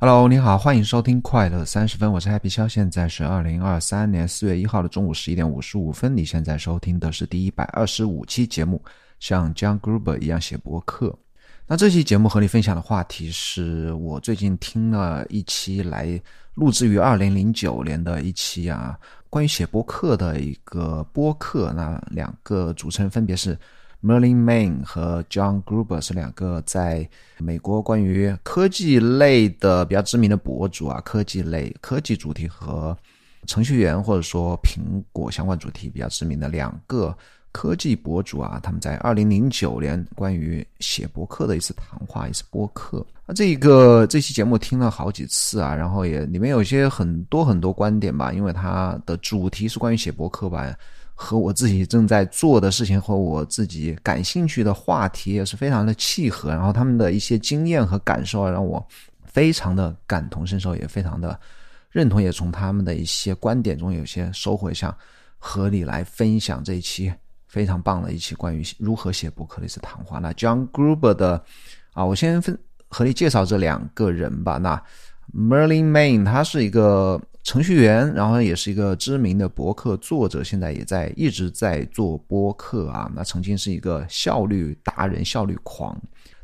[0.00, 6.16] Hello，你好，欢迎收听快乐三十分，我是 Happy 肖，现在是二零二三年四月一号的中午十一点五十五分。
[6.16, 8.80] 你现在收听的是第一百二十五期节目，
[9.18, 11.12] 像 John Gruber 一样写博客。
[11.66, 16.08] 那这期节目和你分享的话题是我最近听了一期来
[16.54, 18.96] 录制于二零零九年的一期啊，
[19.28, 21.72] 关于写博客的一个播客。
[21.72, 23.58] 那两个主持人分别是。
[24.00, 32.96] Merlin Main 和 John Gruber 是两个在美国关于科技类的比较知名的博主啊，科技类、科技主题和
[33.46, 37.16] 程序员或者说苹果相关主题比较知名的两个
[37.50, 43.04] 科技博主啊，他们在二零零九年关于写博客的一次谈话，一次播客。
[43.26, 50.72] 那这一个这期节目听了好几次啊，然后也里面有些很多很多观点吧，因为它的主题是关于写博客吧。
[51.20, 58.86] 和我自己正在做的事情和我自己感兴趣的话题也是非常的契合，然后他们的一些经验和感受让我
[59.24, 61.38] 非常的感同身受，也非常的
[61.90, 64.96] 认同，也从他们的一些观点中有些收获，想
[65.38, 67.12] 和你来分享这一期
[67.48, 70.20] 非常棒的一期关于如何写博客的一次谈话。
[70.20, 71.44] 那 John Gruber 的
[71.94, 72.56] 啊，我先分
[72.88, 74.58] 和你介绍这两个人吧。
[74.58, 74.80] 那
[75.36, 77.20] Merlin Main 他是一个。
[77.44, 83.10] 程序员，然后也是一个知名的博客作者，现在也在一直在做播客啊。
[83.14, 85.98] 那曾经是一个效率达人、效率狂。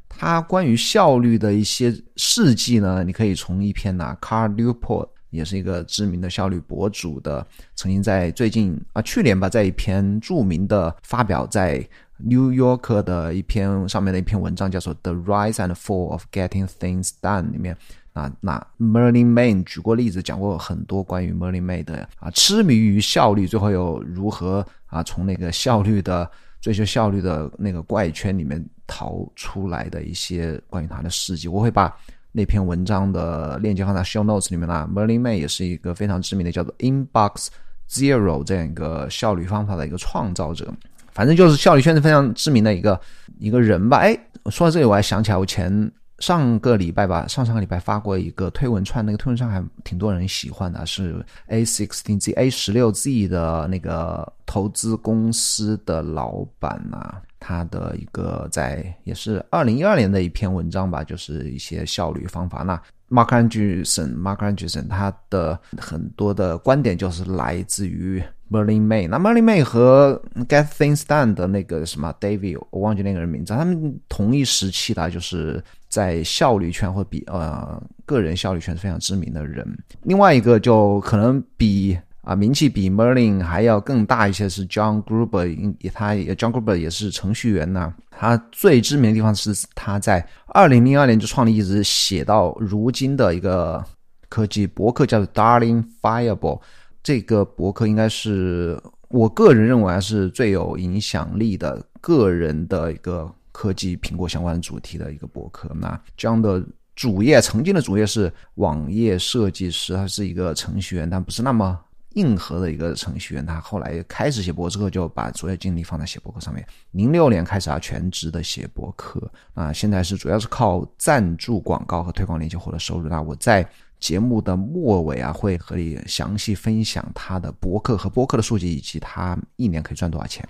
[0.08, 11.86] 他关于效率的一些事迹呢，你可以从一篇呢，Carl Newport 也是一个知名的效率博主的，曾经在最近啊去年吧，在一篇著名的发表在
[12.18, 17.76] New York 的一篇上面的一篇文章，叫做《The Rise and Fall of Getting Things Done》里面。
[18.14, 31.48] 啊，那 Merlin Main 举过例子，讲过很多关于 Merlin Main 的啊，痴迷于效率，最后又如何啊，从那个效率的追求效率的那个怪圈里面逃出来的一些关于他的事迹。
[31.48, 31.92] 我会把
[32.30, 34.88] 那篇文章的链接放在 Show Notes 里面啦。
[34.94, 37.48] Merlin Main 也是一个非常知名的叫做 Inbox
[37.90, 40.72] Zero 这样一个效率方法的一个创造者，
[41.12, 43.00] 反正就是效率圈子非常知名的一个
[43.40, 43.96] 一个人吧。
[43.96, 44.16] 哎，
[44.52, 45.90] 说到这里，我还想起来我前。
[46.20, 62.62] 上个礼拜吧，上上个礼拜发过一个推文串，那个推文串还挺多人喜欢的，是 A sixteen Z A 十六 Z 的那个投资公司的老板呐，他的一个在也是二零一二年的一篇文章吧，就是一些效率方法。
[62.62, 62.80] 那
[63.10, 68.22] Mark Anderson、Mark Anderson 他的很多的观点就是来自于。
[68.50, 75.64] Merlin May，那 Merlin May 和 Get Things Done 的那个什么 David，我忘记那个人名字，他们同一时期的，就是
[75.94, 79.64] 在效率圈或比呃个人效率圈是非常知名的人。
[80.02, 85.46] 另外一个就可能比啊名气比 Merlin 还要更大一些是 John Gruber，
[85.92, 87.94] 他也 John Gruber 也是程序员呐。
[88.10, 93.84] 他最知名的地方是他在二零零二年就创立，一直写到如今的一个
[94.28, 96.60] 科技博客，叫做 Darling Fireball。
[97.04, 98.76] 这个博客应该是
[99.10, 105.70] 我个人认为是最有影响力的个人的一个科技苹果相关主题的一个博客。
[105.76, 106.60] 那这样的
[106.96, 111.78] 主业，曾经的主业是网页设计师，他是一个程序员，但不是那么
[112.14, 113.46] 硬核的一个程序员。
[113.46, 116.66] 他后来开始写博之后，就把主要精力放在写博客上面。
[116.90, 123.08] 零六年开始啊，全职的写博客啊，现在是主要是靠赞助广告和推广链接获得收入。
[123.08, 123.64] 那我在。
[124.00, 130.46] 节目的末尾啊，会和你详细分享他的博客和博客的数据，以及他一年可以赚多少钱。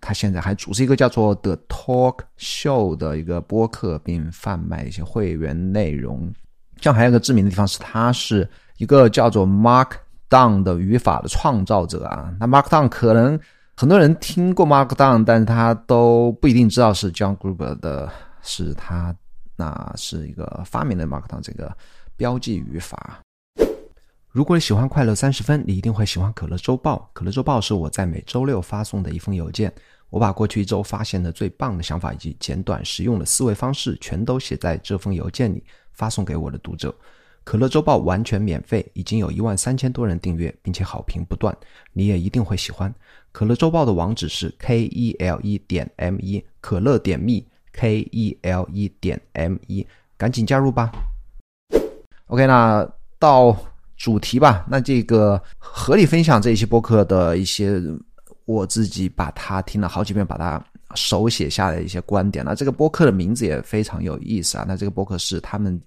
[0.00, 6.32] 他现在还组织一个叫做 The Talk Show 的一个播客，并贩卖一些会员内容。
[6.80, 12.34] 这样还有一个知名的地方是，他是一个叫做 Markdown 的语法的创造者啊。
[12.40, 13.38] 那 Markdown 可能
[13.76, 18.10] 很多人听过 Markdown，但是他都不一定知道是 John Gruber 的，
[18.42, 19.14] 是他
[19.56, 21.76] 那是一个发明的 Markdown 这个。
[22.16, 23.18] 标记语法。
[24.32, 27.10] 如果你喜欢快乐三十分，你一定会喜欢可乐周报。
[27.12, 29.72] 可乐周报是我在每周六发送的一封邮件。
[30.08, 35.64] 我把过去一周发现的最棒的想法以及简短实用的思维方式，全都写在这封邮件里，
[35.94, 36.94] 发送给我的读者。
[37.42, 41.56] 可乐周报完全免费，已经有一万三千多人订阅，并且好评不断。
[41.92, 42.94] 你也一定会喜欢。
[43.32, 49.84] 可乐周报的网址是 k e l e 点 m 一，可乐点 me k e l e 点 m 一，
[50.16, 50.92] 赶紧加入吧。
[52.26, 52.88] OK，那
[53.18, 53.56] 到
[54.00, 54.64] 主题吧。
[54.66, 57.78] 那这个合理分享这一期播客的一些
[58.46, 60.64] 我自己把它听了好几遍，把它
[60.94, 62.42] 手写下来的一些观点。
[62.42, 64.64] 那这个播客的名字也非常有意思啊。
[64.66, 65.78] 那这个播客是他们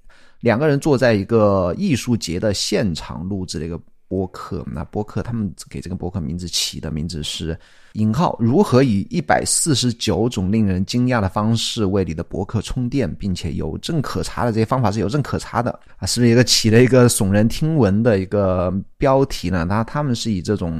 [0.42, 3.80] 两个人坐在一个艺术节的现场录制的一个
[4.14, 4.64] 播客。
[4.72, 7.58] 那播客他们给这个播客名字起的名字是
[7.94, 16.06] “引号如何以一百四十九种令人惊讶的方式为你的博客充电，并且有证可查的这些方法是有证可查的啊？
[16.06, 19.66] 是不是一个起了一个耸人听闻的一个标题呢？
[19.66, 20.80] 那他们是以这种。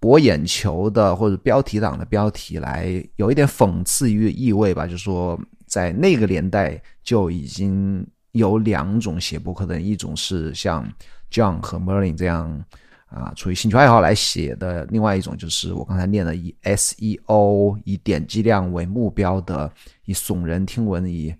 [0.00, 10.86] 博眼球的或者标题党的标题来有一点讽刺意意味吧，就是说在那个年代就已经有两种写博客的人，一种是像
[11.30, 12.62] John 和 Merlin 这样
[13.08, 19.70] 啊，出于兴趣爱好来写的；另外一种就是我刚才念的以 SEO 以点击量为目标的，
[20.06, 21.34] 以耸人听闻以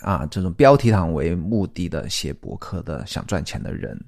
[0.00, 3.98] 啊这种标题党为目的的写博客的想赚钱的人。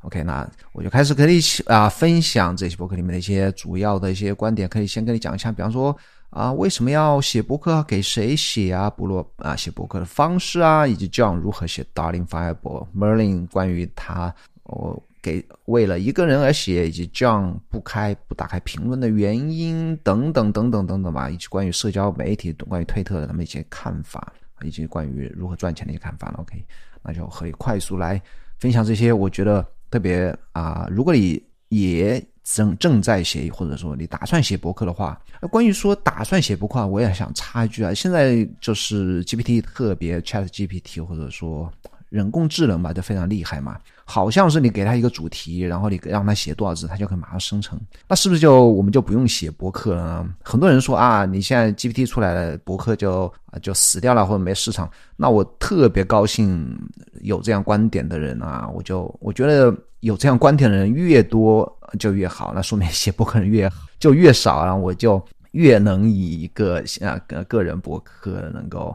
[0.00, 5.96] OK，那我就开始跟你啊分享这些博客里面的一些主要的一些观点，可以先跟你讲一下，比方说
[6.32, 14.34] 啊为什么要写博客，给谁写啊，部落啊写博客的方式啊，以及 John 如何写 Darling Fireball，Merlin 关于他
[14.64, 24.32] 哦给为了一个人而写，以及 John 不开不打开评论的原因等等等等等等吧，以及关于社交媒体、关于推特的他们一些看法，
[24.62, 26.64] 以及关于如何赚钱的一些看法 OK，
[27.02, 28.20] 那就可以快速来
[28.58, 29.64] 分享这些，我觉得。
[29.92, 31.38] 特别啊，如果你
[31.68, 41.72] 也正正在写，或者说你打算写博客的话，关于说打算写博客，我也想插一句啊，现在就是 GPT 特别 Chat GPT，或者说
[42.12, 43.78] 人工智能吧，就非常厉害嘛。
[44.04, 47.80] 好像是你给他一个主题，然后你让他写多少字，他就可以马上生成。
[48.06, 50.28] 那是不是就我们就不用写博客了呢？
[50.42, 54.90] 很多人说啊，你现在 GPT 出来了，博客就啊就死掉了或者没市场。
[55.16, 56.78] 那我特别高兴
[57.22, 61.66] 有这样观点的人啊，我就我觉得有这样观点的人越多
[61.98, 67.18] 就越好，那说明写博客人越就越少，然后我就越能以一个啊
[67.48, 68.94] 个人博客能够。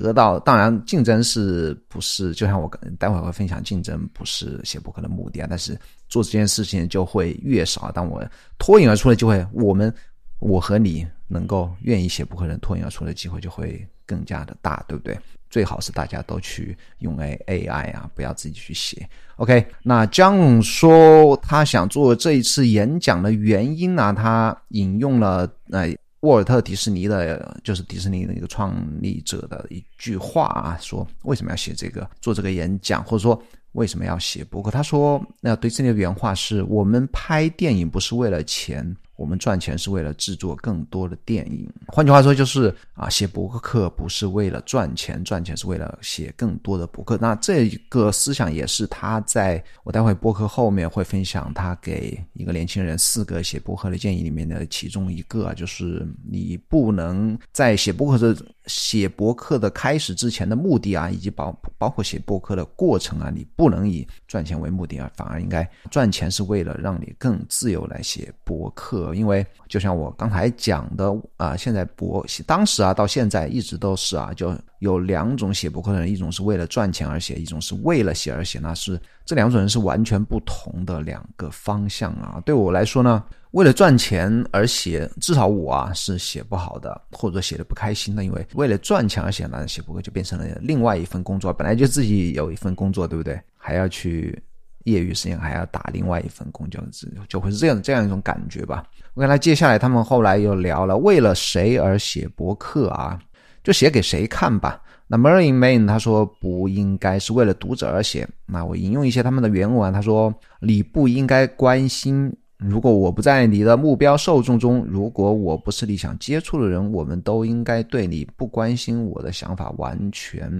[0.00, 5.46] 得到当然，竞争是不是就像我待会儿会分享，竞争不是写博客的目的啊。
[5.48, 7.90] 但是做这件事情就会越少。
[7.92, 8.24] 当我
[8.58, 9.92] 脱颖而出的机会，我们
[10.40, 15.18] 我和你能够愿意写博客人脱颖而出的机会就会更加的大，对不对？
[15.48, 19.08] 最好是大家都去用 A A I 啊，不要自己去写。
[19.36, 24.12] OK，那江说他想做这一次演讲的原因呢？
[24.12, 25.88] 他引用了呃。
[26.24, 33.40] 沃尔特·迪士尼的，就是迪士尼的一个创立者的一句话啊，说为什么要写这个，做这个演讲，或者说
[33.72, 34.70] 为什么要写博客？
[34.70, 38.96] 他说，那迪士尼的原话是：我们拍电影不是为了钱。
[39.16, 47.16] 我们赚钱是为了制作更多的电影，换句话说就是啊，写博客不是为了赚钱，赚钱是为了写更多的博客。
[47.20, 69.03] 那这个思想也是他在我待会博客后面会分享他给一个年轻人四个写博客的建议里面的其中一个啊，就是你不能在写博客的写博客的开始之前的目的啊，以及包包括写博客的过程啊，你不能以赚钱为目的啊，反而应该赚钱是为了让你更自由来写博客。
[69.12, 82.40] 因为就像我刚才讲的啊，现在博当时啊到现在一直都是啊，就有两种写博客的人，一种是为了赚钱而写，一种是为了写而写，那是这两种人是完全不同的两个方向啊。
[82.46, 93.40] 对我来说呢，为了赚钱而写，至少我啊是写不好的，或者写的不开心的，因为为了赚钱而写，那写博客就变成了另外一份工作，本来就自己有一份工作，对不对？
[93.56, 94.40] 还要去。
[94.84, 98.84] 业余时间还要打另外一份工，就是就会是这样这样一种感觉吧。
[99.14, 103.18] 我看他接下来他们后来又聊了为了谁而写博客啊，
[103.62, 104.80] 就写给谁看吧。
[105.06, 108.26] 那 Merlin Main 他说不应该是为了读者而写。
[108.46, 120.50] 那我引用一些他们的原文，他说你不应该关心，如果我不在你的目标受众中，如果我不是你想接触的人，我们都应该对你不关心我的想法完全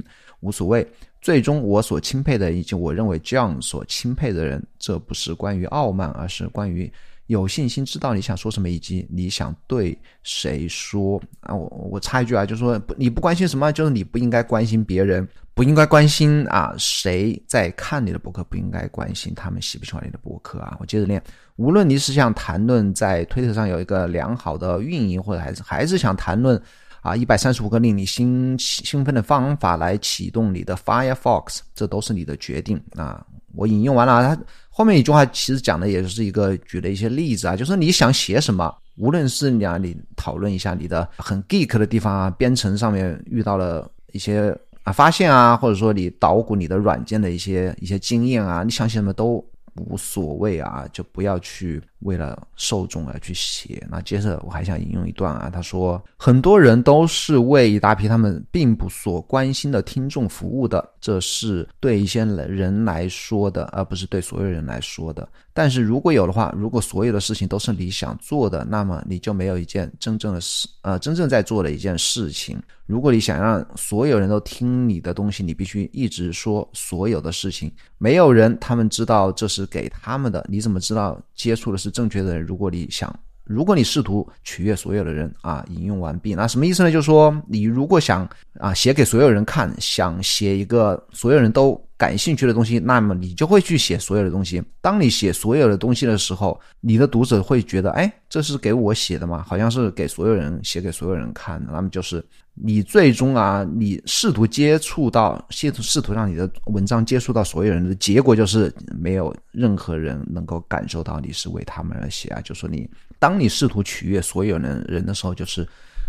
[0.44, 0.86] 无所谓。
[1.22, 6.92] 最终，我所钦佩的以及我认为 John 所钦佩的人，这不是关于傲慢，而是关于
[7.28, 11.54] 有信心知道你想说什么，以及你想对谁说啊。
[11.54, 20.76] 我我插一句啊，就是说你不关心什么，就是你不应该关心别人，不应该关心啊谁在看你的博客，不应该关心他们喜不喜欢你的博客啊。
[20.78, 21.22] 我接着念，
[21.56, 26.60] 无论你是想谈论在推特上有一个良好的运营，或者还是还是想谈论。
[27.04, 33.22] 啊，一百三十五个令你兴兴奋的方法来启动你的 Firefox，这都是你的决定啊！
[33.54, 49.46] 我引用完了，他后面一句话其实讲的也是一个举了一些例子啊，就是你想写什么，无论是你啊，你讨论一下你的很 geek 的地方啊，编程上面遇到了一些啊发现啊，或者说你捣鼓你的软件的一些一些经验啊，你想写什么都。
[49.76, 53.84] 无所谓啊，就不要去为了受众而去写。
[53.90, 65.28] 那接着我还想引用一段啊，他说：“很多人都是为一大批他们并不所关心的听众服务的，这是对一些人来说的，而不是对所有人来说的。
[65.56, 72.60] 但是如果有的话，如果所有的事情都是你想做的，那么你就没有一件真正的事，呃，真正在做的一件事情。
[72.86, 77.72] 如果你想让所有人都听你的东西，你必须一直说所有的事情。
[77.98, 82.44] 没有人他们知道这是给他们的，你怎么知道接触的是正确的人？
[82.44, 83.18] 如果你想。
[83.44, 86.90] 如果你试图取悦所有的人啊，引用完毕，那什么意思呢？
[86.90, 94.62] 就是说，你如果想啊写给所有人看，想写一个所有人都感兴趣的东西，那么你就会去写所有的东西。
[94.80, 99.44] 当你写所有的东西的时候，你的读者会觉得，哎，这是给我写的吗？
[99.46, 101.72] 好像是给所有人写给所有人看的。
[101.72, 102.24] 那么就是
[102.54, 112.40] 你最终啊，你试图接触到，试图试图让你的文章接触到所有人的结果，就是没有任何人能够感受到你是为他们而写啊。
[112.40, 112.88] 就说你。
[113.20, 115.62] 当你试图取悦所有人人的时候，就是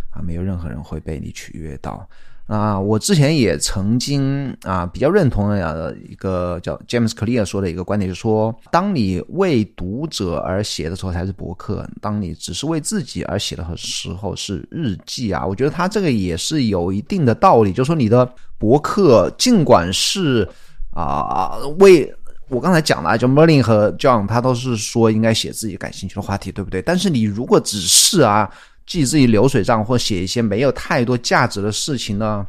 [0.10, 2.06] 啊，没有任何人会被你取悦到。
[2.48, 15.46] 啊，我之前也曾经啊，比较认同的一个叫 James Clear 说的一个观点，就是说，当你为读者而写的时候才是博客，当你只是为自己而写的时候是日记啊。
[15.46, 20.48] 我觉得他这个也是有一定的道理，就是说，你的博客尽管是
[20.92, 22.14] 啊为。
[22.48, 26.80] 我刚才讲了，就 Merlin 和 John，他都是说应该写自己感兴趣的话题，对不对？
[26.80, 28.48] 但是你如果只是啊
[28.86, 32.46] 记自己流水账，或写一些没有太多价值的事情呢，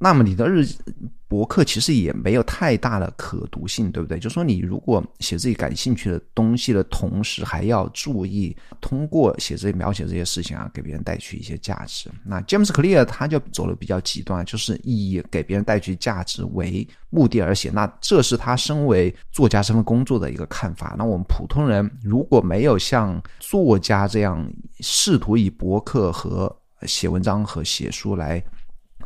[0.00, 0.66] 那么你的日。
[1.26, 4.18] 博客其实也没有太大的可读性，对不对？
[4.18, 12.10] 就说你如果写自己感兴趣的东西的同时，还要注意通过写这些描写这些事情啊，给别人带去一些价值。
[12.24, 17.70] 那 James Clear 他就走的比较极端，就是以给别人带去价值为目的而写。
[17.70, 20.94] 那这是他身为作家身份工作的一个看法。
[20.98, 24.46] 那我们普通人如果没有像作家这样
[24.80, 28.42] 试图以博客和写文章和写书来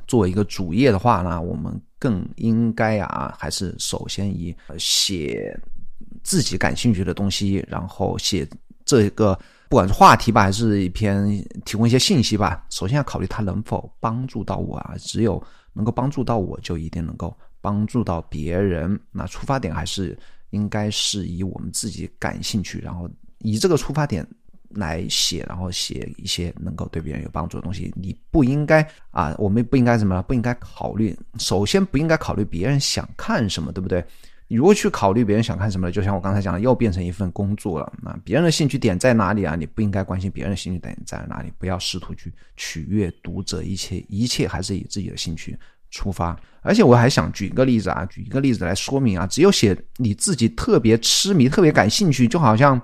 [0.09, 1.81] 作为一个主业的话呢，我们。
[2.00, 5.53] 更应该啊，还是首先以写
[6.23, 8.49] 自己感兴趣的东西，然后写
[8.85, 9.37] 这个
[9.69, 11.27] 不管是话题吧，还是一篇
[11.65, 12.65] 提供一些信息吧。
[12.71, 18.97] 首先要考虑它能否帮助到我啊，只有能够帮助到我，就一定能够帮助到别人。
[19.11, 20.17] 那出发点还是
[20.50, 23.11] 应该是以我们自己感兴趣，然后
[23.41, 24.25] 以这个出发点。
[24.71, 27.93] 来写，然后写一些能够对别人有帮助的东西。
[27.97, 30.23] 你不应该啊，我们不应该什么？
[30.23, 34.05] 不应该考虑，首先不应该考虑别人想看什么，对不对？
[34.51, 37.93] 你如果去考虑别人想看什么，就像我刚才讲的，又变成一份工作了。
[38.03, 39.55] 那别人的兴趣点在哪里啊？
[39.55, 45.59] 你不应该关心别人的兴趣点在哪里，不要试图去取悦读者，一切一切还是以自己的兴趣
[45.91, 46.39] 出发。
[46.63, 52.81] 而且我还想举一个例子啊，举一个例子来说明啊，只有写你自己特别痴迷、特别感兴趣，就好像。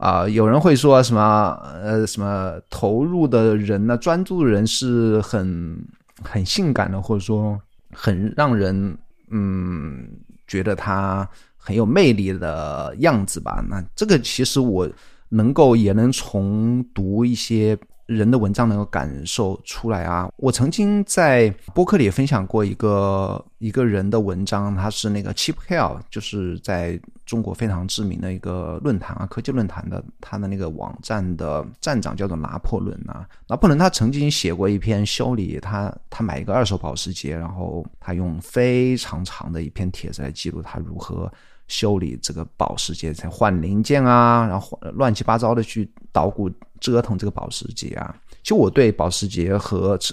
[0.00, 1.60] 啊，有人会说什么？
[1.82, 3.98] 呃，什么投入的人呢？
[3.98, 5.76] 专注的人是很
[6.22, 7.60] 很性感的，或者说
[7.92, 8.96] 很让人
[9.30, 10.08] 嗯
[10.46, 11.28] 觉得他
[11.58, 13.62] 很有魅力的样子吧？
[13.68, 14.88] 那这个其实我
[15.28, 17.78] 能够也能从读一些。
[18.10, 20.28] 人的文章能够感受出来啊！
[20.36, 33.24] 我曾经在播客里分享过一个一个人的文章，他是那个 Cheap Hell，就是在中国非常知名的一个论坛啊，科技论坛的，他的那个网站的站长叫做拿破仑啊。
[33.46, 41.32] 拿破仑他曾经写过一篇修理，他他买一个二手保时捷，然后他用非常长的一篇帖子来记录他如何。
[41.70, 46.50] 修理这个保时捷，才换零件啊，然后乱七八糟的去捣鼓
[46.80, 48.12] 折腾这个保时捷啊。
[48.42, 50.12] 其实我对保时捷和车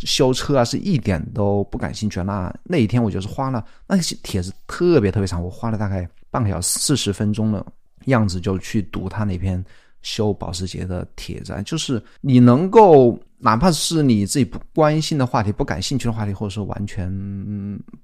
[0.00, 2.20] 修车啊是一点都不感兴趣。
[2.24, 7.64] 那那一天我就是花了那些帖子特别特别长，我花了大概半个小时四十分钟的
[8.06, 9.64] 样子就去读他那篇
[10.02, 11.52] 修保时捷的帖子。
[11.52, 17.08] 啊就是你能够哪怕是你自己不关心的话题、不感兴趣的话题，或者说完全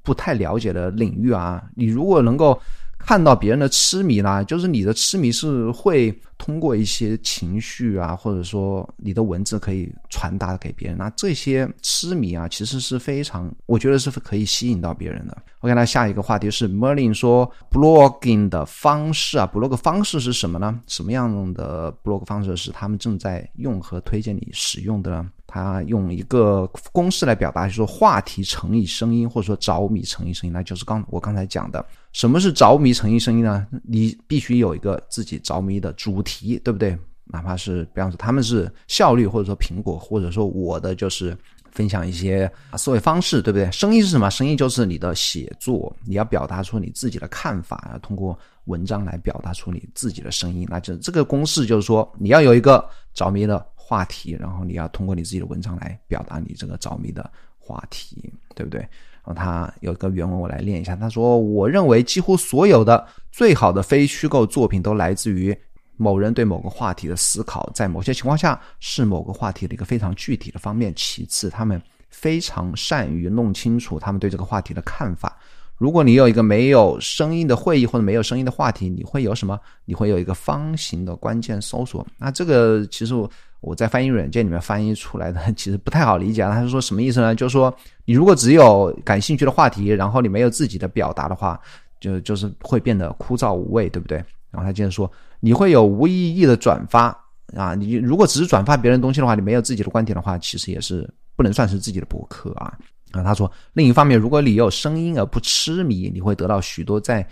[0.05, 2.57] 不太了解的领域啊，你如果能够。
[3.05, 10.97] 看到别人的痴迷啦，就是你的痴迷是会通过一些情绪啊，或者说你的文字可以传达给别人。
[10.97, 15.37] 那这些痴迷啊，其实是非常，我觉得是可以吸引到别人的。
[15.61, 20.81] OK，那下一个话题是 Merlin 说 blogging 的方式啊，blog 方式是什么呢？
[20.87, 25.31] 什么样的 blog 方式是他们正在用和推荐你使用的呢？
[25.55, 33.67] 他用一个公式来表达，就是说话题乘以声音，或者说着迷乘以声音，那就是刚我刚才讲的，什么是着迷乘以声音呢？
[33.85, 36.99] 你必须有一个自己着迷的主题，对不对？
[37.27, 41.37] 哪怕是比方说他们是效率，或者说苹果，或者说我的就是
[41.71, 43.71] 分享一些思维方式，对不对？
[43.71, 44.31] 声音是什么？
[44.31, 50.67] 声音就是你的写作，你要表达出你自己的看法，要通过文章来表达出你自己的声音。
[50.71, 52.83] 那就这个公式就是说，你要有一个
[53.13, 53.67] 着迷的。
[53.93, 58.33] 话题，然后你要通过你自己的文章来表达你这个着迷的话题。
[58.55, 58.81] 对不对？
[59.25, 60.95] 然后他有一个原文，我来念一下。
[60.95, 65.57] 他说：“我认为几乎所有的最好的非虚构作品都来自于
[65.97, 70.93] 某人对某个话题的思考，在某些情况下是某个话题的一个非常具体的方面。
[70.95, 71.81] 其次，他们
[72.11, 75.39] 非常善于弄清楚他们对这个话题的看法。
[75.79, 79.59] 如果你有一个没有声音的会议或者没有声音的话题，你会有什么？
[79.87, 82.07] 你会有一个方形的关键搜索。
[82.19, 83.15] 那这个其实。”
[83.63, 86.43] 我在翻译软件里面翻译出来的， 其实不太好理解。
[86.43, 87.33] 他是说什么意思呢？
[87.35, 87.73] 就是说，
[88.05, 91.59] 你如果只有感兴趣的话题，然后你没有自己的表达的话，
[92.01, 94.19] 就就是会变得枯燥无味，对不对？
[94.51, 97.17] 然后他接着说，你会有无意义的转发
[97.57, 97.75] 啊。
[97.75, 102.77] 你如果只是转发别人东西的话，你没有自己的观点的话，其实也是不能算是自己的博客啊。
[103.13, 107.25] 啊，他说，另一方面，如果你有声音而不痴迷，你会得到许多在。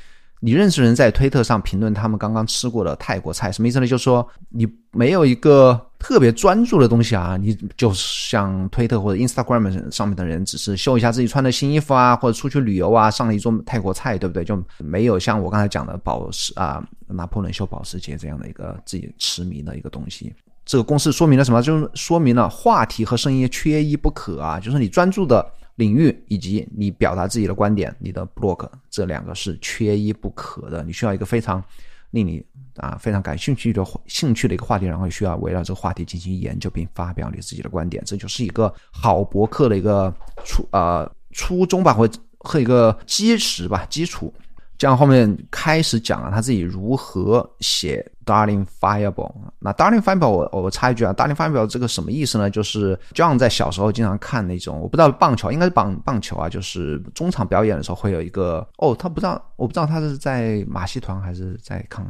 [0.42, 3.86] 你认识人在推特上评论他们刚刚吃过的泰国菜，什么意思呢？
[3.86, 14.42] 就是说你没有一个特别专注的东西啊，你就像推特或者 Instagram 上面的人，只是秀一下自己穿的新衣服啊，或者出去旅游啊，上了一桌泰国菜，对不对？
[14.42, 20.34] 就没有像我刚才讲的保时啊，拿破仑秀保时捷这样的一个自己痴迷的一个东西。
[20.64, 21.62] 这个公式说明了什么？
[21.62, 25.46] 就是说明了话题和声音缺一不可啊，就是你专注的。
[25.76, 30.82] 领域以及你表达自己的观点，你的 blog 这两个是缺一不可的。
[30.82, 31.64] 你需要一个非常
[32.10, 32.44] 令你
[32.76, 40.12] 啊非常感兴趣的兴趣的一个话题，然后需要围绕这个话题进行研究并发表你自己的观点，这就是一个好博客的一个
[40.44, 44.32] 初呃初衷吧，或和一个基石吧，基础。
[44.80, 49.30] 这样后面开始讲了他自己如何写 Darling Fireball。
[49.58, 52.48] 那 Darling Fireball，我我插一句啊，Darling Fireball 这个什么意思呢？
[52.48, 62.02] 就是 John 在小时候经常看那种，我不知道棒球应该是棒棒球啊，就是中场表演的时候会有一个哦，他不知道，我不知道他是在马戏团还是在看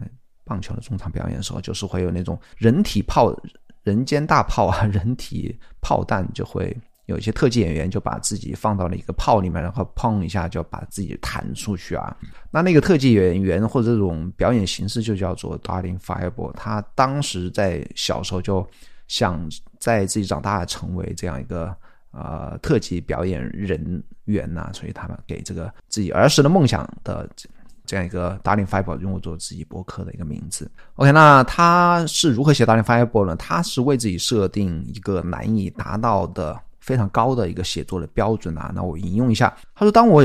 [0.45, 3.37] 棒球的中场表演的时候，就是会有那种人体炮、
[3.83, 6.73] 人间大炮啊， 人体炮弹就会。
[7.11, 12.17] 有一些特技演员就把自己放到了一个炮里面，然后砰一下就把自己弹出去啊。
[12.53, 16.53] 那那个特技演员或者这种表演形式就叫做 Darling Fireball。
[16.53, 18.65] 他当时在小时候就
[19.09, 19.47] 想
[19.81, 21.75] 在自己长大成为这样一个
[22.13, 27.29] 呃特技表演人员呐，所以他们给这个自己儿时的梦想的
[27.85, 30.71] 这样一个 Darling Fireball 用作自己博客的一个名字。
[30.95, 33.35] OK，那他是如何写 Darling Fireball 呢？
[33.35, 36.57] 他是为自己设定一个难以达到的。
[36.81, 40.25] 非常高的一个写作的标准啊，那我引用一下，他说：“当我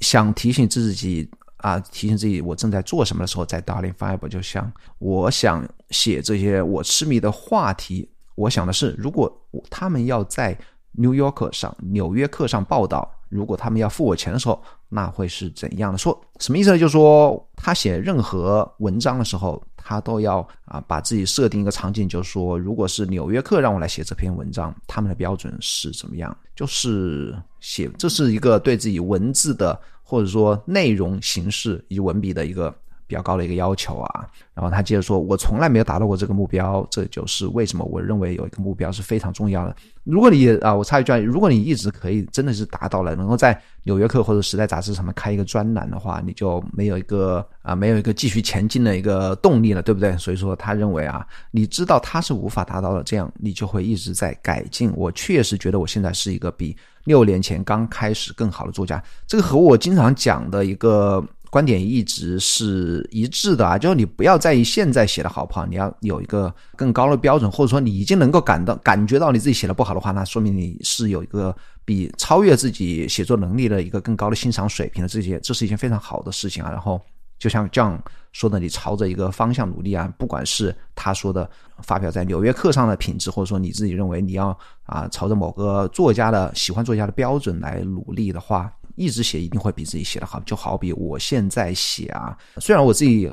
[0.00, 8.08] 想提醒自己啊，提醒自己我正在做什么的时候，在 Darling Fiber 就想，我想写这些我痴迷的话题。
[8.34, 9.30] 我想的是，如果
[9.70, 10.56] 他们要在
[10.92, 15.98] New York 上纽约客上报道，如果他们要付我钱的时候，那会是怎样的？
[15.98, 16.78] 说什么意思呢？
[16.78, 26.36] 就是说他写任何文章的时候。”他都要啊，把自己设定一个场景，就是说，如果是《纽约客》让我来写这篇文章，他们的标准是怎么样？
[26.56, 32.74] 就是写，这是一个对自己文字的或者说内容形式以及文笔的一个。
[33.06, 39.76] 比较高的一个要求啊，然后他接着说：“我从来没有达到过这个目标，这就是为什么我认为有一个目标是非常重要的。
[40.04, 50.16] 如果你啊，我插一句啊，如果你一直可以真的是达到了，能够在《纽约客》或者《时代》杂志上面开一个专栏的话，你就没有一个啊，没有一个继续前进的一个动力了，对不对？
[50.18, 54.92] 所以说，他认为啊，你知道他是无法达到的，这样你就会一直在改进。
[54.94, 76.72] 我确实觉得我现在是一个比六年前刚开始更好的作家，这个和我经常讲的一个。”观点一直是一致的啊，就是你不要在意现在写的好不好，你要有一个更高的标准，或者说你已经能够感到感觉到你自己写的不好的话，那说明你是有一个比超越自己写作能力的一个更高的欣赏水平的这些，这是一件非常好的事情啊。
[76.72, 77.00] 然后
[77.38, 81.48] 就像这样说的，你朝着一个方向努力啊，不管是他说的
[81.82, 88.72] 发表在《纽约客》上的品质，或者说你自己认为你要啊朝着某个作家的喜欢作家的标准来努力的话。
[88.94, 93.30] 一直写一定会比自己写的好，就好比我现在写啊，虽然我自己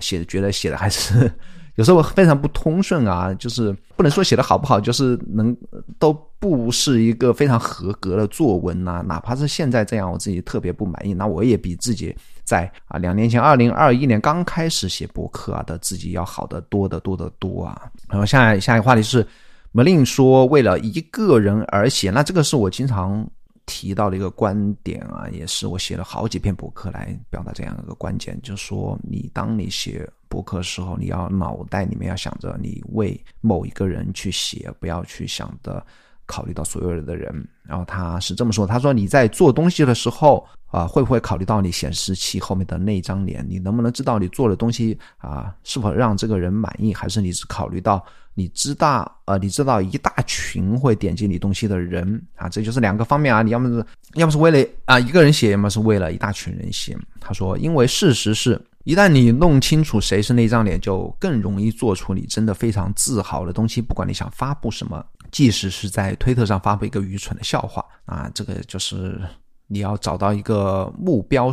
[0.00, 1.30] 写的觉得写的还是
[1.76, 5.56] 有时候非常不通顺啊，就是不能说写的好不好，就是能
[5.98, 9.02] 都不是一个非常合格的作文呐。
[9.06, 17.90] 哪怕是现在这样，我自己特别不满意，那我也比自己在啊两年前二零二一年刚开始写博客啊的自己要好得多得多得多啊。
[18.08, 19.26] 然后下下一个话题是
[19.72, 23.28] ，Melin 说为了一个人而写，那这个是我经常。
[23.66, 35.84] 提到的一个观点啊，也是我写了好几篇博客来表达这样一个观点，就是说，你当你写博客的时候，你要脑袋里面要想着你为某一个人去写，不要去想的
[36.26, 37.48] 考虑到所有的人。
[37.62, 43.44] 然后他是这么说：“他说你在做东西的时候啊，会不会考虑到你显示器后面的那张脸？
[43.48, 46.92] 你能不能知道你做的东西啊是否让这个人满意？
[46.92, 52.48] 还是你只考虑到你知道呃，你知道一大群会点击你东西的人啊？
[52.48, 53.42] 这就是两个方面啊。
[53.42, 63.80] 你要么是要么是为了啊一个人写，要么是为了一大群人写。”他说：“因为事实是。”一旦你弄清楚谁是那张脸，就更容易做出你真的非常自豪的东西。
[63.80, 65.02] 不管你想发布什么，
[65.34, 69.20] 即使是在推特上发布一个愚蠢的笑话啊，这个就是
[69.66, 71.50] 你要找到一个目标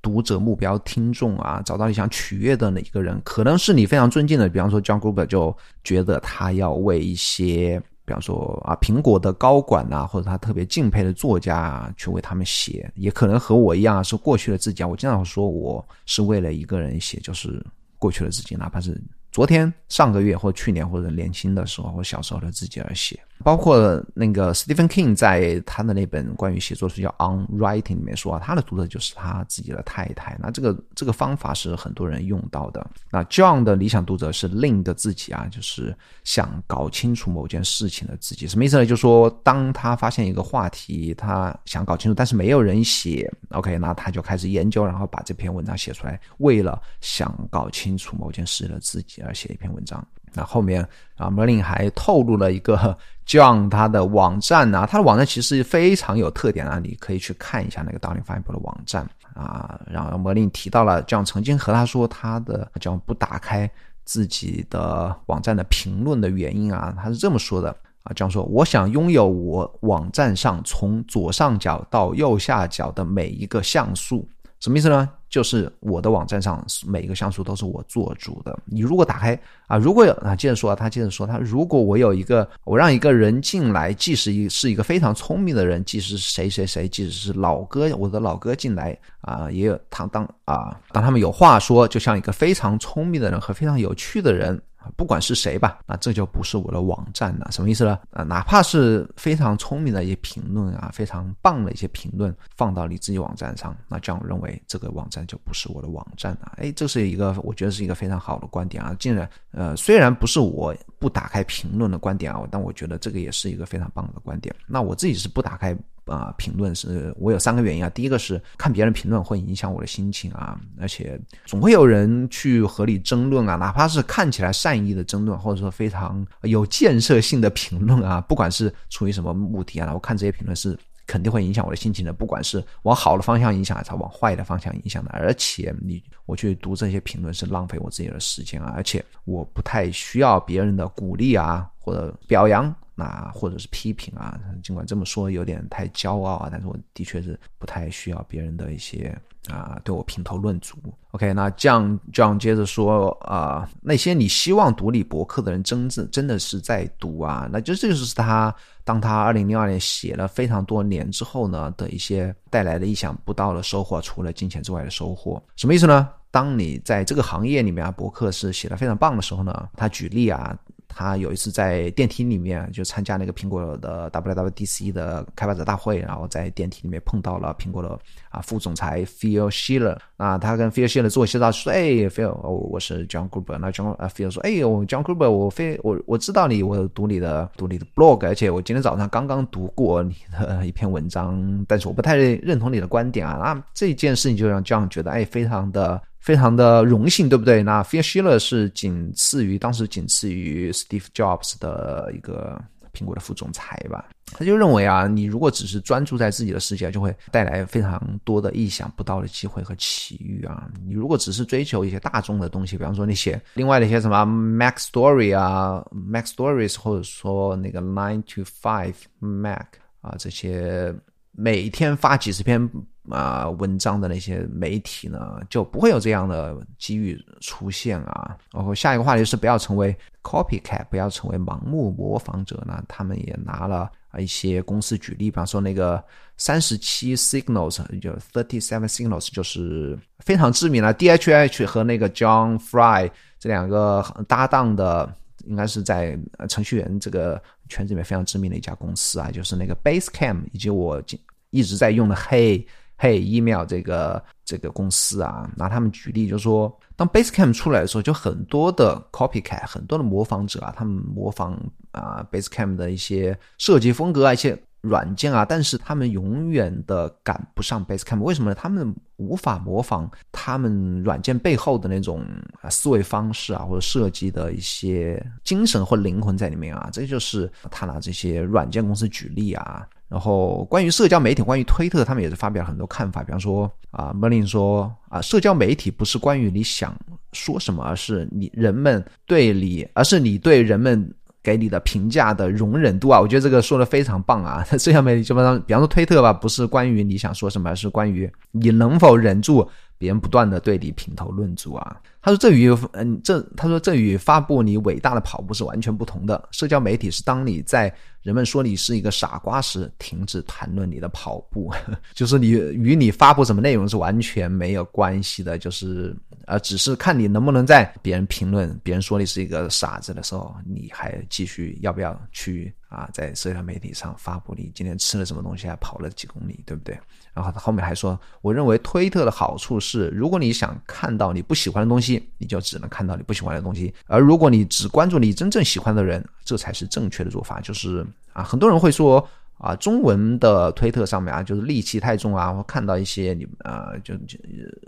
[0.00, 7.82] 读者、目标听众啊，找到你想取悦的那一个人，可能是你非常尊敬的，比方说 John Gruber 就觉得他要为一些。
[8.06, 14.86] 比方说啊，苹果的高管呐，或者他特别敬佩的作家啊，去为他们写，也可能和我一样是过去的自己啊。
[14.86, 17.64] 我经常说我是为了一个人写，就是
[17.98, 19.02] 过去的自己，哪怕是。
[19.34, 30.38] 昨天、上个月或去年或者年轻的时候或小时候的自己而写，包括那个 Stephen King 在他的那本关于写作书叫《On Writing》里面说，他的读者就是他自己的太太。
[30.40, 32.88] 那这个这个方法是很多人用到的。
[33.10, 35.92] 那 John 的理想读者是另一个自己啊，就是
[36.22, 38.46] 想搞清楚某件事情的自己。
[38.46, 38.86] 什么意思呢？
[38.86, 49.23] 就是说，当他发现一个话题，他想搞清楚，但是没有人写，OK，那他就开始研究，然后把这篇文章写出来，为了想搞清楚某件事的自己。
[49.24, 59.80] 而写一篇文章，那后面啊，Merlin 还透露了一个 John 他的网站啊，他的网站其实非常有特点啊，你可以去看一下那个 Darling f i b e 的网站啊。
[59.86, 63.70] 然后 Merlin 提到了 John 曾经和他说他的 John 不打开
[64.04, 74.28] 自己的网站的评论的原因啊，他是这么说的啊，John 说我想拥有我网站上从左上角到右下角的每一个像素。
[74.60, 75.08] 什么意思呢？
[75.34, 78.56] 就是我的网站上每一个像素都是我做主的。
[78.66, 94.62] 你如果打开啊，如果有啊，接着说，他接着说，他如果我有一个，我让一个人进来，即使一是一个非常聪明的人，即使是谁谁谁，即使是老哥，我的老哥进来啊，也有他当啊，当他们有话说，就像一个非常聪明的人和非常有趣的人。
[94.96, 97.48] 不管是谁吧，那这就不是我的网站了。
[97.50, 97.98] 什么意思呢？
[98.10, 106.52] 啊，哪怕是非常聪明的一些评论啊，非常棒的一些评论放到你自己网站上，那这样认为这个网站就不是我的网站了。
[106.56, 108.94] 哎，这是一个我觉得是一个非常好的观点啊。
[108.98, 114.54] 竟然，呃，虽然不是我不打开评论的观点啊，但我觉得这个也是一个非常棒的观点。
[114.66, 115.76] 那我自己是不打开。
[116.06, 117.90] 啊，评论是我有三个原因啊。
[117.90, 135.10] 第一个是看别人评论会影响我的心情啊，而且总会有人去和你争论啊，哪怕是看起来善意的争论，或者说非常有建设性的评论啊，不管是出于什么目的啊，我看这些评论是肯定会影响我的心情的，不管是往好的方向影响，还是往坏的方向影响的。
[135.12, 142.74] 而且你我去读这些评论是浪费我自己的时间啊，而且我不太需要别人的鼓励啊或者表扬。
[142.94, 149.16] 那或者是批评啊，尽管这么说有点太骄傲啊，但是我的确是不太需要别人的一些
[149.48, 150.76] 啊对我评头论足。
[151.10, 157.48] OK，那这样这样接着说啊，那些你希望读你博客的人，真正真的是在读啊？
[157.52, 158.54] 那就这就是他
[158.84, 166.08] 当他二零零二年写了非常多年之后呢的一些带来的意想不到的收获，除了金钱之外的收获，什么意思呢？
[166.30, 170.56] 当你在这个行业里面啊，博客是写的非常棒的时候呢，他举例啊。
[170.94, 177.98] 他有一次在电梯里面就参加那个苹果的 WWDC 的开发者大会，然后在电梯里面碰到了苹果的
[178.30, 179.96] 啊副总裁 Phil Schiller。
[180.16, 196.00] 啊，他跟 Phil Schiller 做介绍说：“哎，Phil，我是 John Gruber。”那 John 啊 Phil 说：“哎，我 John Gruber，我非我我知道你，我读你的读你的 blog，而且我今天早上刚刚读过你的一篇文章，但是我不太认同你的观点啊。”那这件事情就让 John 觉得哎，非常的。
[196.24, 197.62] 非常的荣幸，对不对？
[197.62, 202.58] 那 Phil Schiller 是仅次于当时仅次于 Steve Jobs 的一个
[202.94, 204.08] 苹果的副总裁吧。
[204.32, 210.66] 他就认为啊，你如果只是专注在自己的世界，就会带来非常多的意想不到的机会和奇遇啊。
[210.82, 219.66] 你如果只是追求一些大众的东西，比方说那些另外的一些什么 Mac Story 啊，Mac Stories，或者说那个 Nine to Five Mac
[220.00, 220.94] 啊，这些
[221.32, 222.66] 每天发几十篇。
[223.10, 228.36] 啊，文章的那些媒体呢，就不会有这样的机遇出现啊。
[228.52, 232.82] 然后下一个话题是不要成为 copycat，不要成为盲目模仿者呢。
[232.88, 236.02] 他们也拿了啊一些公司举例，比方说那个
[236.38, 245.14] 三十七 signals，就 thirty seven signals，就是非常知名的 DHH 和那个 John Fry 这两个搭档的，
[245.44, 251.02] 应该是在程序员这个圈子里面非常知名的一家公司啊，就是那个 Basecamp，以及我
[251.50, 252.64] 一直在用的 Hey。
[252.96, 268.20] 嘿，email 这个这个公司啊，拿他们举例，就是说，当 Basecamp 出来的时候，就很多的 copycat，很多的模仿者啊，他们模仿啊 Basecamp 的一些设计风格啊，一些软件啊，但是他们永远的赶不上 Basecamp。
[268.20, 268.54] 为什么呢？
[268.54, 272.24] 他们无法模仿他们软件背后的那种
[272.60, 276.88] 啊思维方式啊，或者设计的一些精神或灵魂在里面啊。
[276.92, 279.86] 这就是他拿这些软件公司举例啊。
[280.08, 283.22] 然后关于社交媒体，关于推特，他们也是发表了很多看法。
[283.22, 286.94] 比方说啊，Merlin 说啊，社交媒体不是关于你想
[287.32, 291.12] 说什么，而是你人们对你，而是你对人们
[291.42, 293.20] 给你的评价的容忍度啊。
[293.20, 294.62] 我觉得这个说的非常棒啊。
[294.78, 299.68] 社交媒体基本上，比方说推特吧，不是关于你想说什么，而是关于你能否忍住。
[299.96, 306.48] 别人不断的对你评头论足啊，他说这与嗯这他说这与发布你伟大的跑步是完全不同的。
[306.52, 311.70] 社交媒体是当你在人们说你是一个傻瓜时，停止谈论你的跑步，
[312.14, 326.98] 就是你与你发布什么内容是完全没有关系的，就是呃只是看你能不能在别人评论别人说你是一个傻子的时候，你还继续要不要去啊在社交媒体上发布你今天吃了什么东西，还跑了几公里，对不对？
[327.34, 337.60] 然后他后面还说，我认为推特的好处是，如果你想看到你不喜欢的东西，你就只能看到你不喜欢的东西；而如果你只关注你真正喜欢的人，这才是正确的做法。
[337.60, 339.26] 就是啊，很多人会说
[339.58, 344.36] 啊，中文的推特上面啊，就是戾气太重啊，或看到一些你呃，就就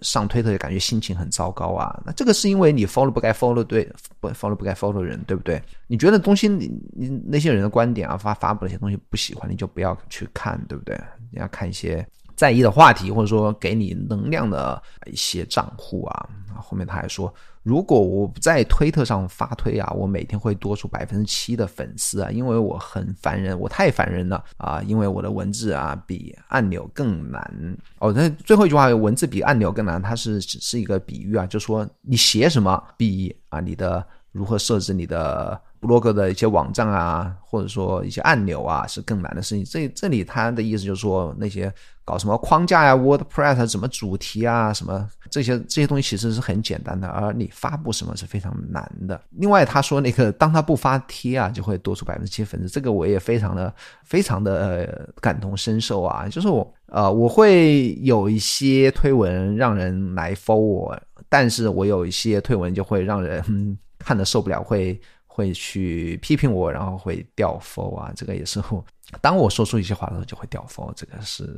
[0.02, 2.02] 上推特就感觉心情很糟糕啊。
[2.04, 3.88] 那这个是因为你 follow 不该 follow 对，
[4.20, 5.62] 不 follow 不该 follow 的人，对不对？
[5.86, 10.98] 你觉得东西你你那些人的观点啊，发发布那些东西不喜欢，你就不要去看，对不对？
[11.30, 12.06] 你要看一些。
[12.36, 28.12] 在意的话题，或者说给你能量的一些账户啊，后面他还说，如果我不在推特上发推啊，我每天会多出百分之七的粉丝啊，因为我很烦人，我太烦人了啊，因为我的文字啊比按钮更难哦。
[28.12, 35.60] 那最后一句话，文字比按钮更难，它是只是一个比喻啊，就说你写什么比啊你的如何设置你的。
[35.78, 39.64] 博客的一些网站啊，或者说一些按钮啊，是更难的事情。
[39.64, 41.72] 这这里他的意思就是说，那些
[42.04, 49.20] 搞什么框架呀、WordPress 什么主题啊、什么这些这些东西其实是很简单的，而你发布什么是非常难的。
[49.32, 52.68] 另外，他说那个 当他不发帖啊，就会多出百分之七粉丝。
[52.68, 53.72] 这个我也非常的
[54.02, 56.26] 非常的感同身受啊。
[56.28, 64.98] 就是我呃，我会有一些推文让人来 follow 我，但是我有一些推文就会让人看的受不了，会。
[65.36, 68.82] 会去批评我，然后会掉 f 啊，这个也是我。
[69.20, 71.48] 当我说出一些话的时候，就会掉 f 这个是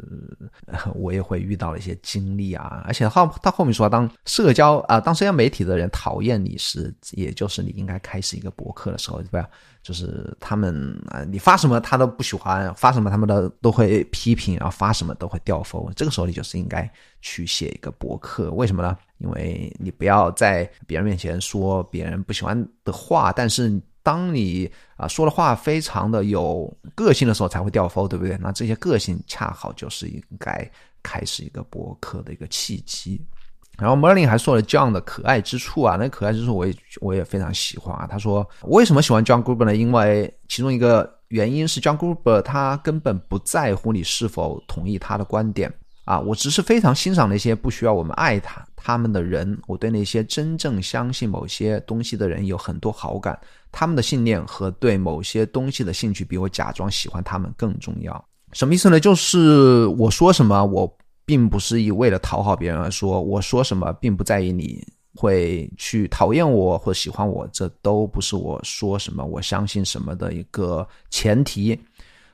[0.94, 2.82] 我也会遇到的一些经历啊。
[2.87, 9.48] 而且后到后面说，当社交啊，当社交媒体的人讨厌你时，也就是你应该开始一个博客的时候，对吧？
[9.82, 16.90] 就是他们啊，你发什么他都不喜欢，发什么他们的都会批评，然后发什么都会掉 f 这个时候你就是应该
[17.22, 18.96] 去写一个博客，为什么呢？
[19.18, 28.38] 因为你不要在别人面前说别人不喜欢的话，但是当你啊说的话非常的有个性的时候，才会掉分，对不对？
[28.40, 30.66] 那这些个性恰好就是应该
[31.02, 33.20] 开始一个博客的一个契机。
[33.76, 38.08] 然后 Merlin 还说了 John 的可爱之处啊，那可爱之处我也我也非常喜欢啊。
[38.10, 39.76] 他说为什么喜欢 John Gruber 呢？
[39.76, 45.70] 因为其中一个原因是 John Gruber 他根本不在乎你是否同意他的观点。
[46.08, 49.58] 啊，我只是非常欣赏那些不需要我们爱他他们的人。
[49.66, 53.38] 我对那些真正相信某些东西的人有很多好感。
[53.70, 58.24] 他们的信念和对某些东西的兴趣比我假装喜欢他们更重要。
[58.54, 58.98] 什么意思呢？
[58.98, 60.90] 就是我说什么，我
[61.26, 63.20] 并不是以为了讨好别人而说。
[63.20, 64.82] 我说什么，并不在意你
[65.14, 71.78] 会去讨厌我或喜欢我，这都不是我说什么，我相信什么的一个前提。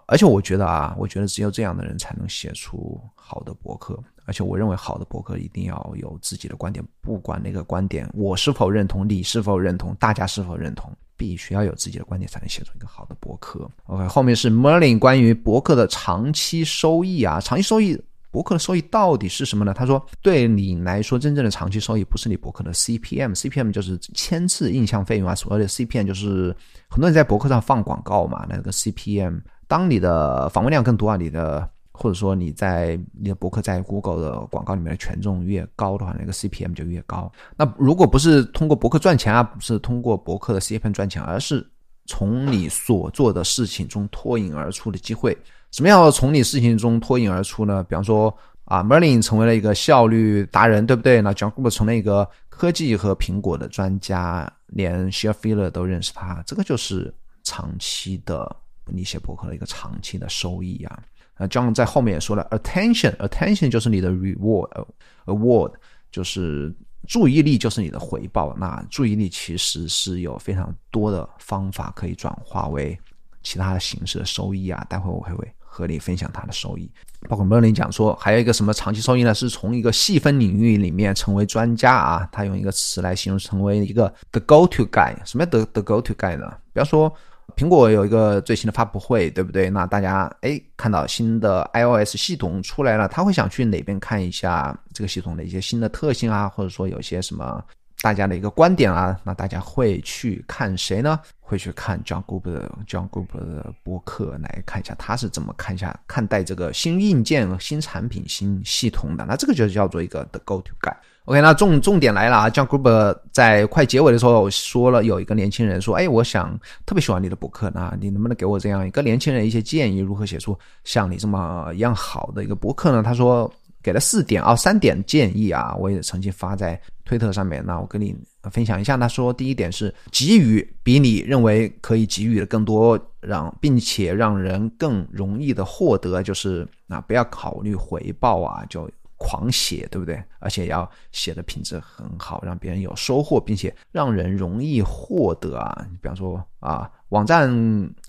[0.07, 3.99] 而且我觉得啊，我觉得只有这样的人才能写出好的博客。
[4.27, 13.71] 而且我认为好的博客一定要有自己的观点，不管那个观点我是否认同，你是否认同，大家是否认同，必须要有自己的观点才能写出一个好的博客。
[13.85, 19.75] OK，后面是 Merlin 关于博客的长期收益啊，长期收益，博客的收益到底是什么呢？
[19.75, 26.57] 他说，对你来说，真正的长期收益不是你博客的 CPM，CPM 就是签字印象费用啊，所谓的 CPM 就是
[26.89, 29.43] 很多人在博客上放广告嘛，那个 CPM。
[29.67, 37.31] 当你的访问量更多啊，你的或者说你在你的博客在 Google 的广告里面的权重越高的话，那个 CPM 就越高。
[37.57, 41.65] 那如果不是通过博客赚钱啊，不是通过博客的 CPM 赚钱，而是
[42.07, 45.37] 从你所做的事情中脱颖而出的机会。
[45.71, 47.83] 什么样从你事情中脱颖而出呢？
[47.85, 51.23] 比方说啊，Merlin 成为了一个效率达人，对不对？
[51.23, 58.57] 那 John Gruber 成了一个科技和苹果的专家，连 s h a r e f i l l e r 都认识他，这个就是长期的。
[58.87, 61.03] 你写博客的一个长期的收益啊，
[61.35, 65.73] 啊，John 在后面也说了，attention，attention 就是你的 reward，award
[66.13, 66.75] 就是
[67.09, 68.55] 注意力就是你的回报。
[68.59, 72.99] 那注意力其实是有非常多的方法可以转化为
[73.43, 74.87] 其他的形式的收益啊。
[74.89, 76.91] 待会我会会和你分享它的收益。
[77.27, 79.33] 包括 Merlin 讲说，还有一个什么长期收益呢？
[79.35, 82.29] 是从一个细分领域里面成为专家啊。
[82.31, 85.15] 他用一个词来形容，成为一个 the go to guy。
[85.25, 86.47] 什么叫 the the go to guy 呢？
[86.75, 87.11] 比方说。
[87.57, 89.71] 苹果有一个最新的发布会，对不对？
[89.71, 97.65] 那大家哎看到新的 iOS 系统出来了，他会想去哪边看一下这个系统的一些新的特性啊，或者说有些什么
[98.01, 99.19] 大家的一个观点啊？
[99.23, 101.19] 那大家会去看谁呢？
[101.41, 109.25] 会去看 John Gruber John Gruber 的博客来看一下他是怎么看一下看待这个新硬件、新产品、新系统的。
[109.27, 110.95] 那这个就叫做一个 The Go To Guy。
[111.27, 123.51] OK，那重重点来了啊！John Gruber 在快结尾的时候说了，有一个年轻人说：“哎，我想特别喜欢你的博客，那你能不能给我这样一个年轻人一些建议，如何写出像你这么一样好的一个博客呢？”他说
[123.83, 127.65] 给了四点啊，三点建议啊，我也曾经发在推特上面。
[127.67, 128.15] 那我跟你
[128.51, 128.99] 分享一下。
[128.99, 138.87] 他说第一点是给予比你认为可以给予的更多，让并且让人更容易的获得，就是啊，不要考虑回报啊，就。
[139.17, 140.23] 狂写，对不对？
[140.39, 145.87] 而且要写的品质很好，让别人有收获，并且让人容易获得啊。
[145.91, 147.51] 你比方说啊，网站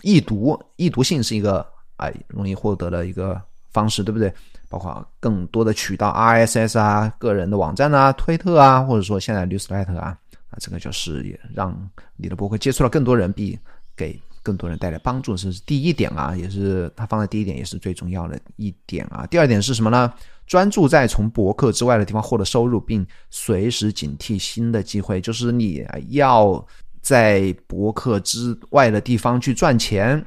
[0.01, 1.65] 易读，易读性是一个
[1.95, 3.41] 啊容易获得的一个
[3.71, 4.33] 方式，对不对？
[4.67, 10.17] 包括更多的渠道，RSS 啊，个人的网站啊，推特啊，或者说现在 Newsletter 啊，
[10.49, 11.77] 啊，这个就是也让
[12.17, 13.57] 你的博客接触了更多人，比
[13.95, 19.25] 给更多人带来帮助，这是第一点啊，也是他放在第一点，也是最重要的一点啊。
[19.25, 20.13] 第二点是什么呢？
[20.45, 25.19] 专注在从博客之外的地方获得收入，并随时警惕新的机会。
[25.19, 26.63] 就是你要
[27.01, 30.23] 在博客之外的地方去赚钱。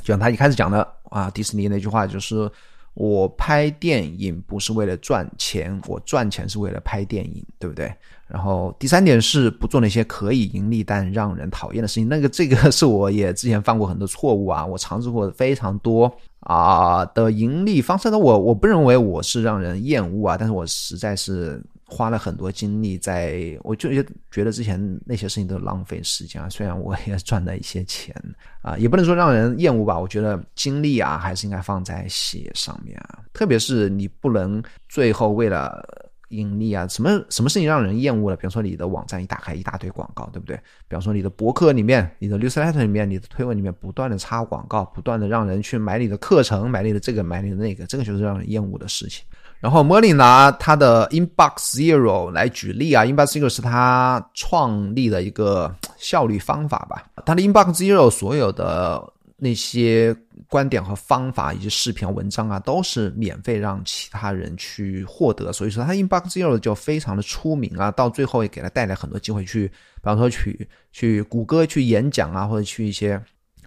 [0.00, 2.50] 就像他一开始讲的啊，迪士尼那句话就是：
[2.98, 7.94] 我拍电影不是为了赚钱，我赚钱是为了拍电影，对不对？
[8.26, 12.08] 然后第三点是不做那些可以盈利但让人讨厌的事情。
[12.08, 16.12] 那个这个 是我也之前犯过很多错误啊，我尝试过非常多。
[16.40, 18.18] 啊的盈利方式那？
[18.18, 23.90] 我我不认为我是让人厌恶啊，但是我实在是花了很多精力在，我就
[24.30, 26.48] 觉得之前那些事情都浪费时间啊。
[26.48, 28.14] 虽然我也赚了一些钱
[28.62, 29.98] 啊， 也不能说让人厌恶吧。
[29.98, 35.82] 我觉得精力啊，还是应该放在写上面啊，特别是你不能最后为了。
[36.30, 38.36] 盈利啊，什么什么事情让人厌恶了？
[38.36, 40.54] 比方说你的网站一打开一大堆广告，对不对？
[40.86, 49.24] 比方说你的博客里面、你的 newsletter 里面、你的推文里面不断的插广告，不断的让人去买你的课程、买你的这个、买你的那个，这个就是让人厌恶的事情。
[49.60, 57.04] 然后莫里拿他的 Inbox Zero 来举例啊，Inbox Zero 是他创立的一个 效率方法吧。
[57.24, 59.12] 他的 Inbox Zero 所有的。
[59.40, 60.12] 那些
[60.48, 73.22] 观点和方法以及视频文章啊，都是免费让其他人去获得，所以说他 Inbox Zero 就非常的出名啊，到最后也给他带来很多机会去，比方说去去谷歌去演讲啊，或者去一些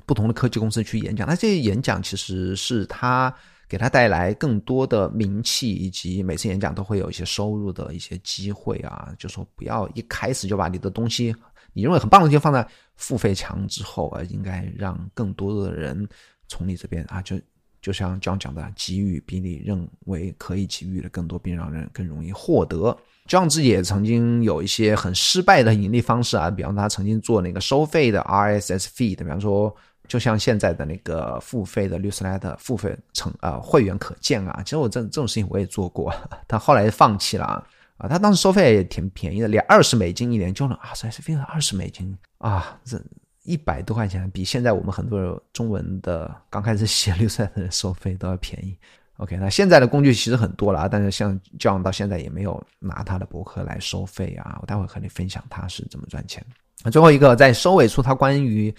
[0.06, 3.34] 不同的科技公司去演讲，那这些演讲其实是他
[3.71, 11.34] 给他带来更多的名气，以及每次演讲都会有一些收入的一些机会啊，就说不要一开始就把你的东西。
[11.71, 16.05] 你认为很棒的东西放在付费墙之后啊，应该让更多的人
[16.49, 17.39] 从你这边啊，就
[17.81, 22.93] 就像这样讲的，给予比你认为可以给予的更多，并让人更容易获得。
[23.25, 29.73] 这样自己也曾经有一些很失败的盈利方式啊，比方他曾经做那个收费的 RSS feed，比方说
[30.12, 36.13] 就像现在的那个付费的 newsletter 付费成啊会员可见啊，其实我这这种事情我也做过，
[36.50, 37.45] 他后来放弃了。
[37.45, 43.02] 啊啊，他当时收费也挺便宜的，连二十美金一年就能啊，实在是非常二十美金啊，这
[43.43, 48.78] 一百多块钱，比现在我们很多中文的刚开始写 绿色的收费都要便宜。
[49.15, 54.58] OK，那现在的工具其实很多了啊，但是像 John 到现在也没有拿他的博客来收费啊。
[54.62, 56.43] 我待会和你分享他是怎么赚钱。
[56.89, 58.74] 最后一个在收尾处，它关于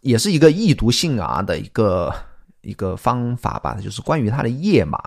[0.00, 2.14] 也是一个易读性啊的一个
[2.60, 4.98] 一个方法吧，就是关于它的页码。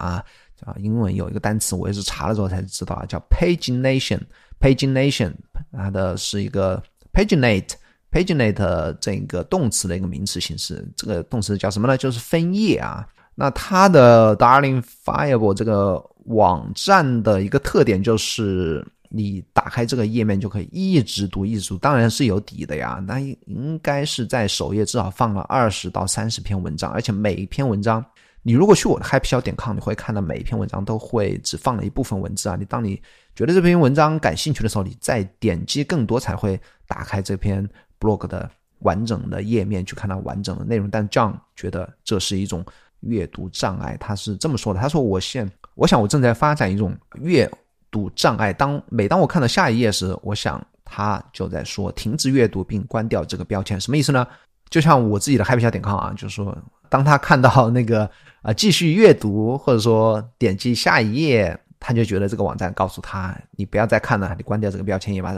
[0.64, 4.20] 啊，英文有一个单词，我也是查了之后才知道啊，叫 pagination。
[4.58, 5.34] pagination，
[5.74, 6.82] 它的是一个
[7.14, 10.88] paginate，paginate 这个动词的一个名词形式。
[10.96, 11.98] 这个动词叫什么呢？
[11.98, 13.06] 就是分页啊。
[13.36, 18.84] 那它的 Darling Fireball 这个网站的一个特点就是，
[19.16, 21.78] 你打开这个页面就可以一直读，一直读。
[21.78, 28.04] 当然是有底的呀，那应该是在首页至少放了二十到三十篇文章，而且每一篇文章。
[28.48, 32.56] 你如果去我的 happy 小点 com，你会看到每一篇文章都会只放了一部分文字啊。
[32.56, 33.02] 你当你
[33.36, 37.68] 觉得这篇文章感兴趣的时候，你再点击更多才会打开这篇
[38.00, 38.48] blog 的
[38.82, 40.88] 完整的页面去看到完整的内容。
[40.92, 42.64] 但 John 觉得这是一种
[43.00, 47.50] 阅读障碍，他是这么说的：他说我现我想我正在发展一种阅
[47.96, 48.52] 读障碍。
[48.52, 54.28] 当每当我看到下一页时，我想他就在说停止阅读并关掉这个标签，什么意思呢？
[54.70, 56.58] 就像我自己的 Happy 小点 com 啊，就是说，
[56.90, 58.10] 当他看到那个
[58.42, 65.34] 啊继续阅读，或者说点击下一页，他就觉得这个网站告诉他你不要再看了，你关掉这个标签也把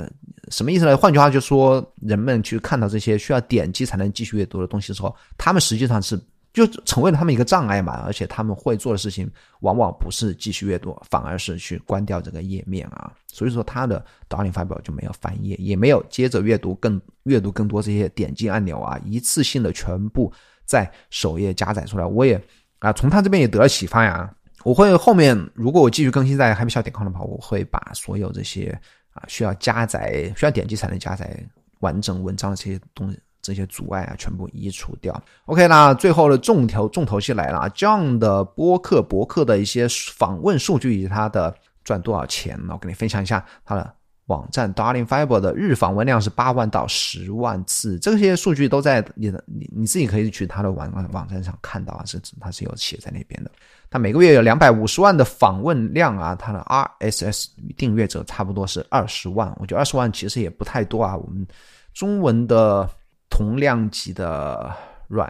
[0.49, 0.97] 什么意思呢？
[0.97, 6.19] 换句话就说，人们去看到这些需要点击才能继续阅读的东西的时候，他们实际上是。
[6.65, 9.29] 就成为了他们一个障碍嘛，而且他们会做的事情
[9.59, 13.13] 往往不是继续阅读，反而是去关掉这个页面啊。
[13.27, 20.33] 所以说，他的 Darling 发表就没有翻页，也没有接着阅读更阅读更多这些点击按钮啊，一次性的全部
[20.65, 22.03] 在首页加载出来。
[22.03, 22.41] 我也
[22.79, 24.33] 啊，从他这边也得了启发呀。
[24.63, 28.75] 我会后面如果我继续更新在 Happy 小点 com 的话，我会把所有这些
[29.11, 31.39] 啊需要加载、需要点击才能加载
[31.81, 33.19] 完整文章的这些东西。
[33.47, 35.23] 这些阻碍啊，全部移除掉。
[35.45, 39.87] OK，那最后的重头重头戏来了啊！John 的播客博客的一些
[40.17, 43.89] 访问数据以及他的赚多少钱，我跟你分享一下他的
[44.25, 53.51] 网站 Darling Fiber 的日访问量是八万到十万次，这些数据都在你的你你自己可以去他的网网站上看到啊，是他是有写在那边的。
[53.89, 56.59] 他每个月有两百五十万的访问量啊，他的
[56.99, 61.15] RSS 订阅者差不多是二十万，我觉得二十万其实也不太多啊。
[61.15, 61.47] 我们
[61.93, 62.89] 中文的。
[63.29, 64.75] 同量级的
[65.07, 65.29] 阮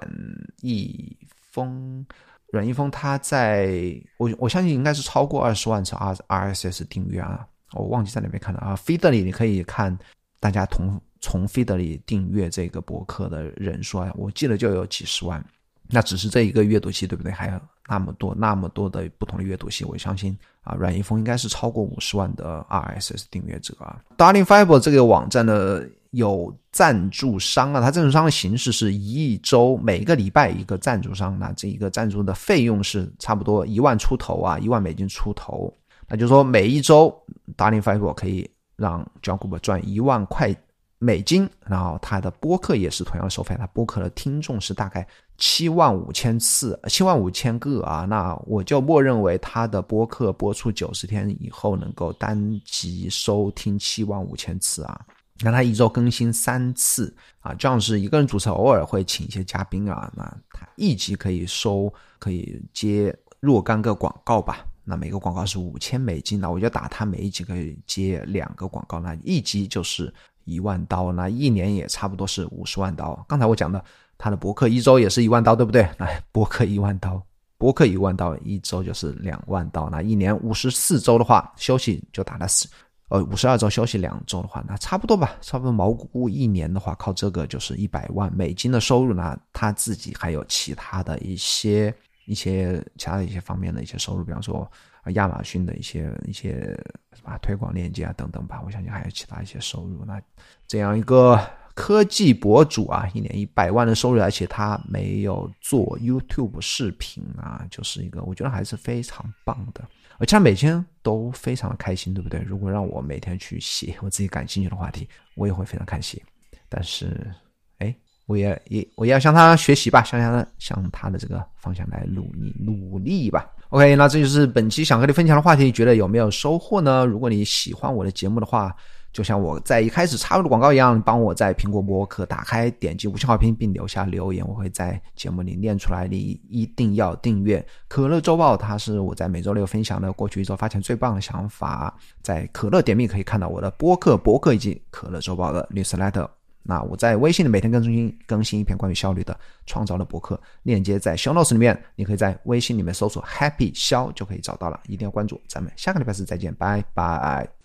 [0.62, 1.16] 易
[1.52, 2.06] 峰，
[2.52, 8.76] 阮易峰他在我我相信应该是超过二十万次 R R S S 订阅啊，我忘记在哪边看了啊。
[8.76, 9.98] Feed 里你可以看
[10.40, 15.44] 大家同从 Feed 里订阅这个博客的人数啊，我记得就有几十万，
[15.90, 17.32] 那只是这一个阅读器对不对？
[17.32, 24.02] 还有那么多那么多的不同的阅读器，我相信啊，阮易峰应该是超过五十万的 R S S 订阅者啊。
[24.18, 25.88] Darling Fiber 这个网站的。
[26.12, 35.74] 有赞助商啊，它赞助商的形式是一周每个礼拜一个赞助商，那这一个赞助的费用是差不多一万出头啊，一万美金出头。
[36.08, 37.14] 那就是说每一周
[37.58, 40.56] Darling Five 5可以让 John Cooper 赚一万块
[41.00, 45.06] 美金，然后他的播客也是同样收费，他播客的听众是大概
[45.38, 55.00] 七万五千次，七万五千个啊，那我就默认为他的播客播出九十天以后能够单集收听七万五千次啊。
[55.42, 60.12] 那他一周更新三次啊，这样是一个人主持，偶尔会请一些嘉宾啊。
[60.16, 64.66] 那他一集可以收，可以接若干个广告吧。
[64.84, 70.12] 那每个广告是五千美金，那我就打他每一集可以接两个广告，那一集就是
[70.46, 73.24] 一万刀，那一年也差不多是五十万刀。
[73.28, 73.84] 刚才我讲的
[74.18, 75.88] 他的博客一周也是一万刀，对不对？
[75.98, 77.22] 那博客一万刀，
[77.58, 79.90] 博客一万刀，一周就是两万刀。
[79.90, 82.68] 那一年五十四周的话，休息就打了四。
[83.10, 89.40] 呃，五十二周休息两周的话，那差不多吧，差不多毛估估一年的话，靠这个就是一百万美金的收入呢。
[89.54, 91.94] 他自己还有其他的一些
[92.26, 94.70] 一些其他的一些方面的一些收入，比方说
[95.14, 96.78] 亚马逊的一些一些
[97.14, 98.62] 什么推广链接啊等等吧。
[98.66, 100.04] 我相信还有其他一些收入。
[100.06, 100.22] 那
[100.68, 101.40] 这样一个
[101.74, 109.82] 科技博主啊，一年一百万的收入，而且他没有做 YouTube 视频啊，就是一个我觉得还是非常棒的。
[110.20, 112.40] 而且每天都非常的开心，对不对？
[112.42, 116.22] 如果让我每天去写 我自己感兴趣的话题，我也会非常开心。
[116.70, 117.30] 但是，
[117.78, 117.96] 哎，
[118.26, 123.48] 我也也我也要向他学习吧，向他向他的这个方向来努力努力吧。
[123.70, 127.06] OK，那这就是本期想和你分享的话题，觉得有没有收获呢？
[127.06, 128.76] 如果你喜欢我的节目的话。
[129.14, 136.08] 就像我在一开始插入的广告一样，帮我在苹果播客打开，点击五星好评并留下留言，我会在节目里念出来。
[136.08, 141.98] 你一定要订阅可乐周报，它是我在每周六分享的过去一周发现最棒的想法。
[142.22, 146.28] 在可乐点名可以看到我的播客、博客以及可乐周报的 newsletter。
[146.62, 149.36] 那我在微信里每天更新更新一篇关于效率的
[149.66, 155.42] 创造的博客，链接在 show notes 里面，你可以在微信里面搜索 happy 肖就可以找到了，一定要关注。
[155.48, 157.57] 咱们下个礼拜四再见，拜拜。